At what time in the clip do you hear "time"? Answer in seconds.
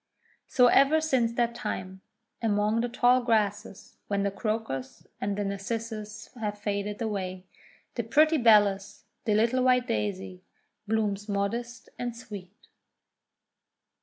1.53-2.01